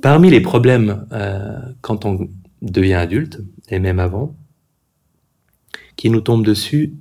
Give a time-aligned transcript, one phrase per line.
[0.00, 2.28] Parmi les problèmes euh, quand on
[2.62, 4.36] devient adulte, et même avant,
[5.96, 6.94] qui nous tombent dessus,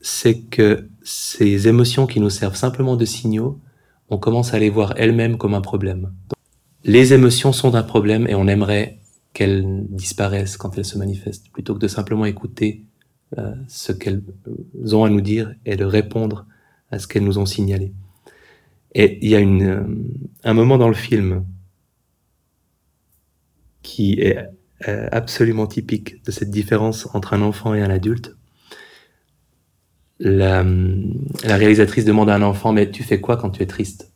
[0.00, 3.58] c'est que ces émotions qui nous servent simplement de signaux,
[4.10, 6.12] on commence à les voir elles-mêmes comme un problème.
[6.84, 8.98] Les émotions sont un problème et on aimerait
[9.32, 12.84] qu'elles disparaissent quand elles se manifestent, plutôt que de simplement écouter
[13.36, 14.22] euh, ce qu'elles
[14.92, 16.46] ont à nous dire et de répondre
[16.90, 17.92] à ce qu'elles nous ont signalé.
[18.94, 19.84] Et il y a euh,
[20.44, 21.44] un moment dans le film
[23.88, 24.36] qui est
[24.86, 28.36] euh, absolument typique de cette différence entre un enfant et un adulte.
[30.20, 30.62] La,
[31.44, 34.12] la, réalisatrice demande à un enfant, mais tu fais quoi quand tu es triste?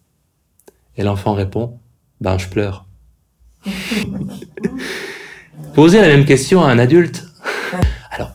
[0.97, 1.79] Et l'enfant répond,
[2.21, 2.87] ben je pleure.
[5.75, 7.25] Poser la même question à un adulte.
[8.11, 8.33] Alors,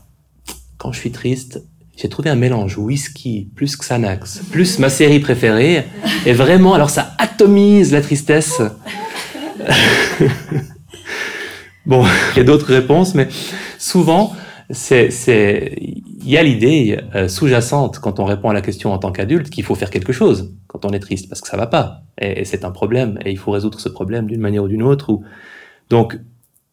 [0.78, 1.62] quand je suis triste,
[1.95, 5.86] j'ai trouvé un mélange whisky plus Xanax plus ma série préférée
[6.26, 8.59] et vraiment alors ça atomise la tristesse.
[11.88, 12.05] bon,
[12.36, 13.27] il y a d'autres réponses mais
[13.80, 14.34] souvent
[14.70, 19.00] c'est c'est il y a l'idée euh, sous-jacente quand on répond à la question en
[19.00, 21.67] tant qu'adulte qu'il faut faire quelque chose quand on est triste parce que ça va
[21.67, 24.67] pas et, et c'est un problème et il faut résoudre ce problème d'une manière ou
[24.67, 25.23] d'une autre ou
[25.89, 26.20] donc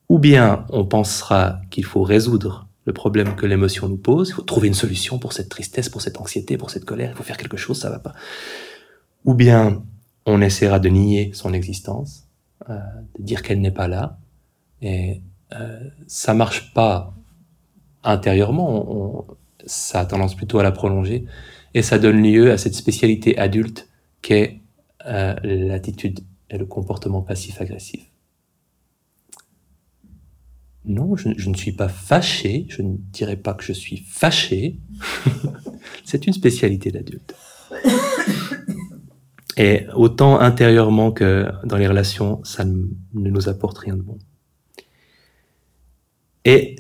[0.09, 4.31] ou bien on pensera qu'il faut résoudre le problème que l'émotion nous pose.
[4.31, 7.11] Il faut trouver une solution pour cette tristesse, pour cette anxiété, pour cette colère.
[7.13, 8.13] Il faut faire quelque chose, ça va pas.
[9.25, 9.83] Ou bien
[10.27, 12.29] on essaiera de nier son existence,
[12.69, 12.79] euh,
[13.19, 14.19] de dire qu'elle n'est pas là,
[14.83, 15.21] et
[15.53, 17.15] euh, ça marche pas
[18.03, 19.27] intérieurement.
[19.67, 21.25] Ça a tendance plutôt à la prolonger,
[21.75, 23.89] et ça donne lieu à cette spécialité adulte
[24.23, 24.61] qu'est
[25.07, 28.11] euh, l'attitude et le comportement passif-agressif.
[30.87, 32.67] Non, je, je, ne suis pas fâché.
[32.69, 34.79] Je ne dirais pas que je suis fâché.
[36.05, 37.35] c'est une spécialité d'adulte.
[39.57, 44.19] Et autant intérieurement que dans les relations, ça ne nous apporte rien de bon.
[46.45, 46.77] Et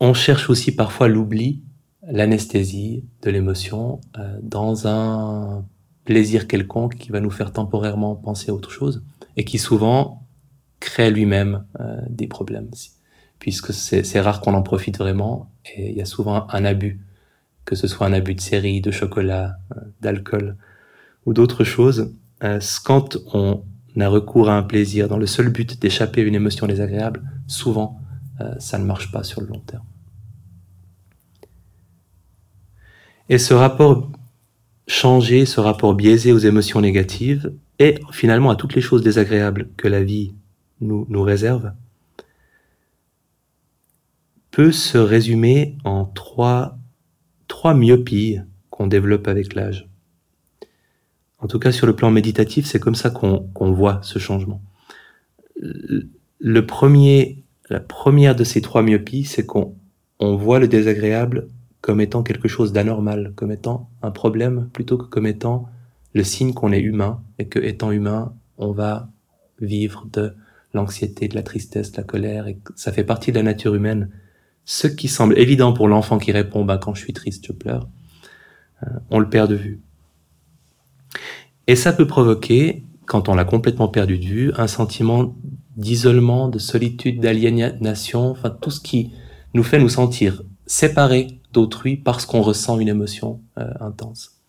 [0.00, 1.62] on cherche aussi parfois l'oubli,
[2.06, 5.64] l'anesthésie de l'émotion euh, dans un
[6.04, 9.02] plaisir quelconque qui va nous faire temporairement penser à autre chose
[9.36, 10.22] et qui souvent
[10.80, 12.68] crée lui-même euh, des problèmes
[13.44, 17.00] puisque c'est rare qu'on en profite vraiment, et il y a souvent un abus,
[17.66, 20.56] que ce soit un abus de série, de chocolat, euh, d'alcool
[21.26, 22.14] ou d'autres choses.
[22.42, 23.62] Euh, quand on
[24.00, 28.00] a recours à un plaisir dans le seul but d'échapper à une émotion désagréable, souvent
[28.58, 29.84] ça ne marche pas sur le long terme.
[33.28, 34.10] Et ce rapport
[34.86, 39.88] changé, ce rapport biaisé aux émotions négatives et finalement à toutes les choses désagréables que
[39.88, 40.34] la vie
[40.80, 41.72] nous, nous réserve,
[44.50, 46.78] peut se résumer en trois,
[47.48, 48.38] trois myopies
[48.70, 49.88] qu'on développe avec l'âge.
[51.38, 54.62] En tout cas, sur le plan méditatif, c'est comme ça qu'on voit ce changement.
[55.56, 59.74] Le premier, la première de ces trois myopies, c'est qu'on
[60.20, 61.48] on voit le désagréable
[61.80, 65.68] comme étant quelque chose d'anormal, comme étant un problème, plutôt que comme étant
[66.14, 69.08] le signe qu'on est humain, et que étant humain, on va
[69.60, 70.34] vivre de
[70.72, 73.74] l'anxiété, de la tristesse, de la colère, et que ça fait partie de la nature
[73.74, 74.08] humaine
[74.64, 77.88] ce qui semble évident pour l'enfant qui répond bah, quand je suis triste, je pleure,
[78.82, 79.80] euh, on le perd de vue.
[81.66, 85.34] Et ça peut provoquer, quand on l'a complètement perdu de vue, un sentiment
[85.76, 89.12] d'isolement, de solitude, d'aliénation, enfin tout ce qui
[89.54, 94.40] nous fait nous sentir séparés d'autrui parce qu'on ressent une émotion euh, intense.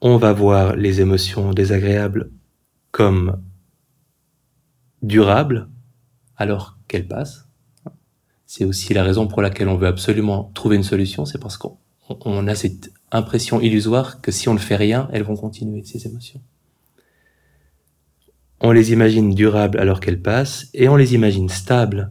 [0.00, 2.30] On va voir les émotions désagréables
[2.90, 3.40] comme
[5.02, 5.68] durables,
[6.36, 7.46] alors qu'elle passe.
[8.46, 12.46] C'est aussi la raison pour laquelle on veut absolument trouver une solution, c'est parce qu'on
[12.46, 16.40] a cette impression illusoire que si on ne fait rien, elles vont continuer, ces émotions.
[18.62, 22.10] On les imagine durables alors qu'elles passent, et on les imagine stables,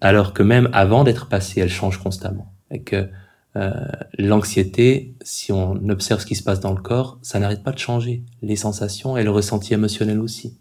[0.00, 2.52] alors que même avant d'être passées, elles changent constamment.
[2.70, 3.08] Et que
[3.56, 3.72] euh,
[4.18, 7.78] l'anxiété, si on observe ce qui se passe dans le corps, ça n'arrête pas de
[7.78, 8.24] changer.
[8.42, 10.58] Les sensations et le ressenti émotionnel aussi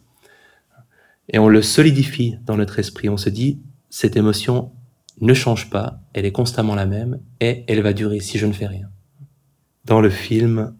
[1.29, 3.09] et on le solidifie dans notre esprit.
[3.09, 4.71] On se dit, cette émotion
[5.21, 8.53] ne change pas, elle est constamment la même et elle va durer si je ne
[8.53, 8.89] fais rien.
[9.85, 10.75] Dans le film,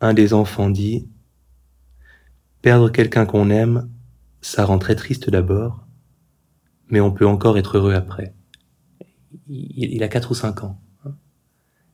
[0.00, 1.08] un des enfants dit,
[2.64, 3.90] perdre quelqu'un qu'on aime,
[4.40, 5.86] ça rend très triste d'abord,
[6.88, 8.32] mais on peut encore être heureux après.
[9.50, 10.80] Il a quatre ou cinq ans.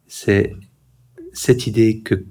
[0.06, 0.54] C'est
[1.32, 2.24] cette idée que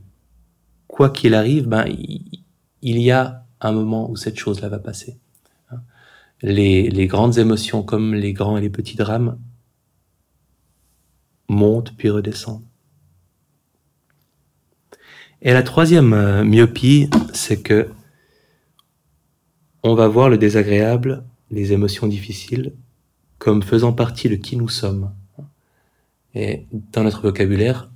[0.87, 5.19] quoi qu'il arrive, ben, il y a un moment où cette chose-là va passer
[6.41, 9.37] les, les grandes émotions comme les grands et les petits drames
[11.49, 12.63] montent puis redescendent.
[15.41, 17.89] Et la troisième euh, myopie, c'est que
[19.83, 22.73] on va voir le désagréable, les émotions difficiles,
[23.37, 25.11] comme faisant partie de qui nous sommes.
[26.35, 27.89] Et dans notre vocabulaire,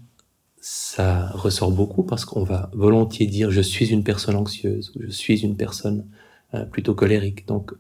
[0.60, 5.10] ça ressort beaucoup parce qu'on va volontiers dire je suis une personne anxieuse ou je
[5.10, 6.06] suis une personne
[6.54, 7.46] euh, plutôt colérique.
[7.48, 7.74] Donc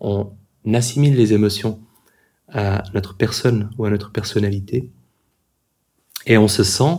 [0.00, 0.32] on
[0.72, 1.78] assimile les émotions
[2.48, 4.90] à notre personne ou à notre personnalité
[6.26, 6.96] et on se sent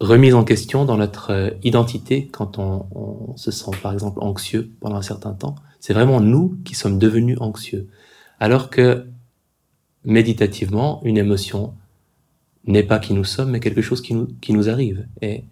[0.00, 4.96] remise en question dans notre euh, identité quand on, se sent par exemple anxieux pendant
[4.96, 5.54] un certain temps.
[5.80, 7.88] C'est vraiment nous qui sommes devenus anxieux.
[8.40, 9.06] Alors que
[10.04, 11.74] méditativement, une émotion
[12.66, 15.44] n'est pas qui nous sommes, mais quelque chose qui nous, qui nous arrive et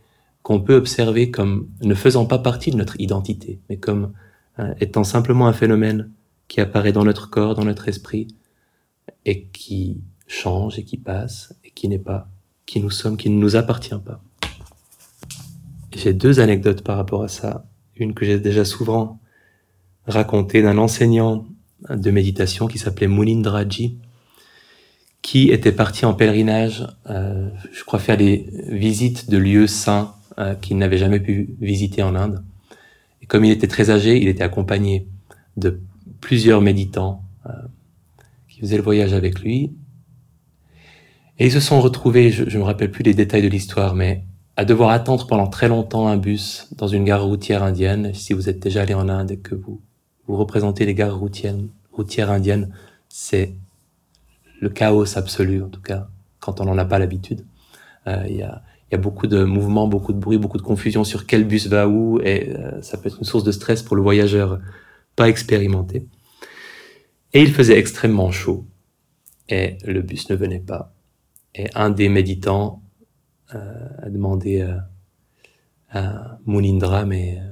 [0.43, 4.13] qu'on peut observer comme ne faisant pas partie de notre identité, mais comme
[4.59, 6.11] euh, étant simplement un phénomène
[6.49, 8.29] qui apparaît dans notre corps, dans notre esprit,
[9.25, 12.29] et qui change et qui passe, et qui n'est pas
[12.67, 14.23] qui nous sommes, qui ne nous appartient pas.
[15.97, 17.67] J'ai deux anecdotes par rapport à ça.
[17.97, 19.21] Une que j'ai déjà souvent
[20.07, 21.47] racontée d'un enseignant
[21.89, 23.99] de méditation qui s'appelait Munindraji,
[25.23, 30.55] qui était parti en pèlerinage, euh, je crois faire des visites de lieux saints euh,
[30.55, 32.45] qu'il n'avait jamais pu visiter en Inde.
[33.23, 35.09] Et comme il était très âgé, il était accompagné
[35.57, 35.81] de
[36.21, 37.53] plusieurs méditants euh,
[38.49, 39.73] qui faisaient le voyage avec lui.
[41.39, 44.25] Et ils se sont retrouvés, je ne me rappelle plus les détails de l'histoire, mais
[44.57, 48.15] à devoir attendre pendant très longtemps un bus dans une gare routière indienne.
[48.15, 49.81] Si vous êtes déjà allé en Inde et que vous,
[50.27, 51.57] vous représentez les gares routières,
[51.93, 52.73] routières indiennes,
[53.09, 53.55] c'est
[54.61, 56.09] le chaos absolu, en tout cas,
[56.39, 57.45] quand on n'en a pas l'habitude.
[58.07, 58.63] Euh, il y, a,
[58.93, 61.89] y, a, beaucoup de mouvements, beaucoup de bruit, beaucoup de confusion sur quel bus va
[61.89, 64.61] où, et euh, ça peut être une source de stress pour le voyageur
[65.17, 66.07] pas expérimenté.
[67.33, 68.67] Et il faisait extrêmement chaud,
[69.49, 70.93] et le bus ne venait pas.
[71.55, 72.84] Et un des méditants
[73.55, 74.79] euh, a demandé euh,
[75.91, 77.51] à Munindra, mais euh,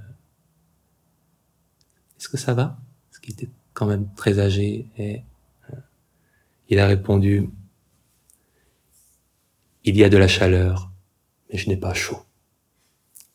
[2.19, 2.79] est-ce que ça va?
[3.11, 5.23] Parce qu'il était quand même très âgé et
[6.69, 7.51] il a répondu
[9.85, 10.91] Il y a de la chaleur,
[11.51, 12.23] mais je n'ai pas chaud.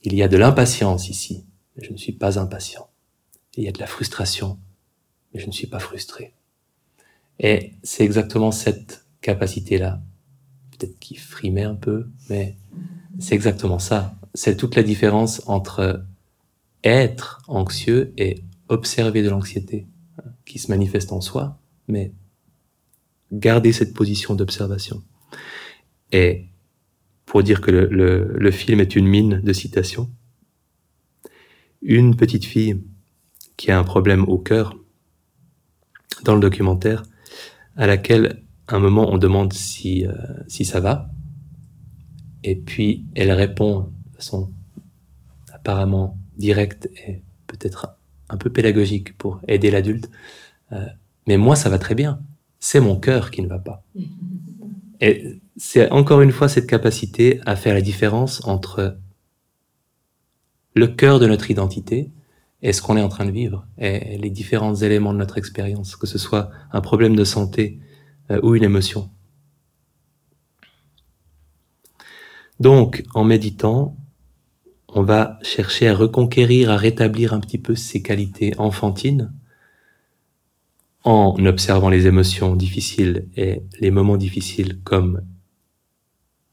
[0.01, 1.45] Il y a de l'impatience ici,
[1.75, 2.89] mais je ne suis pas impatient.
[3.56, 4.57] Il y a de la frustration,
[5.31, 6.33] mais je ne suis pas frustré.
[7.39, 10.01] Et c'est exactement cette capacité-là
[10.77, 12.56] peut-être qui frimait un peu, mais
[13.19, 14.15] c'est exactement ça.
[14.33, 16.03] C'est toute la différence entre
[16.83, 19.88] être anxieux et observer de l'anxiété
[20.19, 22.12] hein, qui se manifeste en soi, mais
[23.31, 25.03] garder cette position d'observation.
[26.12, 26.45] Et
[27.25, 30.09] pour dire que le, le, le, film est une mine de citations,
[31.81, 32.81] une petite fille
[33.57, 34.77] qui a un problème au cœur,
[36.24, 37.03] dans le documentaire,
[37.75, 38.44] à laquelle
[38.75, 40.14] un moment, on demande si, euh,
[40.48, 41.10] si ça va.
[42.44, 44.52] Et puis, elle répond de façon
[45.54, 47.98] apparemment directe et peut-être
[48.30, 50.10] un peu pédagogique pour aider l'adulte.
[50.72, 50.86] Euh,
[51.28, 52.22] mais moi, ça va très bien.
[52.60, 53.84] C'est mon cœur qui ne va pas.
[55.00, 58.98] Et c'est encore une fois cette capacité à faire la différence entre
[60.74, 62.10] le cœur de notre identité
[62.63, 65.96] et ce qu'on est en train de vivre, et les différents éléments de notre expérience,
[65.96, 67.80] que ce soit un problème de santé
[68.31, 69.09] euh, ou une émotion.
[72.59, 73.95] Donc, en méditant,
[74.88, 79.31] on va chercher à reconquérir, à rétablir un petit peu ces qualités enfantines
[81.03, 85.22] en observant les émotions difficiles et les moments difficiles comme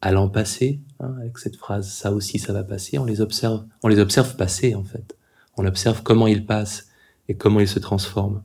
[0.00, 3.88] allant passer, hein, avec cette phrase ça aussi ça va passer, on les observe, on
[3.88, 5.16] les observe passer en fait.
[5.56, 6.88] On observe comment ils passent
[7.28, 8.42] et comment ils se transforment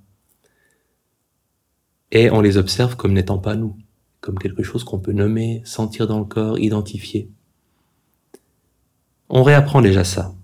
[2.12, 3.78] et on les observe comme n'étant pas nous,
[4.22, 7.30] comme quelque chose qu'on peut nommer, sentir dans le corps, identifier.
[9.30, 10.36] On réapprend déjà ça.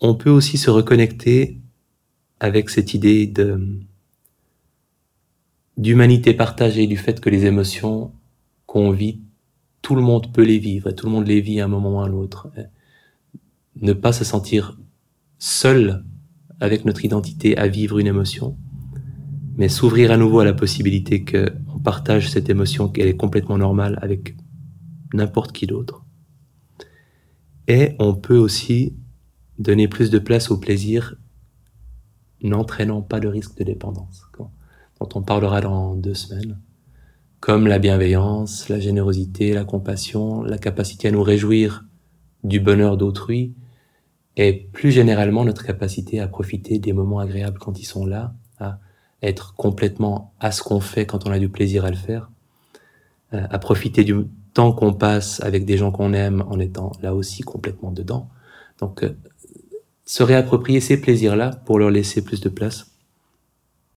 [0.00, 1.58] On peut aussi se reconnecter
[2.40, 3.78] avec cette idée de
[5.78, 8.12] d'humanité partagée, du fait que les émotions
[8.66, 9.20] qu'on vit,
[9.80, 11.96] tout le monde peut les vivre, et tout le monde les vit à un moment
[11.96, 12.48] ou à l'autre.
[13.76, 14.78] Ne pas se sentir
[15.38, 16.04] seul
[16.60, 18.56] avec notre identité à vivre une émotion,
[19.56, 23.98] mais s'ouvrir à nouveau à la possibilité qu'on partage cette émotion, qu'elle est complètement normale
[24.02, 24.34] avec
[25.14, 26.04] n'importe qui d'autre.
[27.68, 28.94] Et on peut aussi
[29.58, 31.16] donner plus de place au plaisir
[32.42, 36.58] n'entraînant pas de risque de dépendance, dont on parlera dans deux semaines,
[37.40, 41.84] comme la bienveillance, la générosité, la compassion, la capacité à nous réjouir
[42.42, 43.54] du bonheur d'autrui,
[44.36, 48.34] et plus généralement notre capacité à profiter des moments agréables quand ils sont là,
[49.22, 52.30] être complètement à ce qu'on fait quand on a du plaisir à le faire,
[53.34, 57.14] euh, à profiter du, temps qu'on passe avec des gens qu'on aime en étant là
[57.14, 58.28] aussi complètement dedans.
[58.78, 59.16] Donc, euh,
[60.04, 62.91] se réapproprier ces plaisirs-là pour leur laisser plus de place.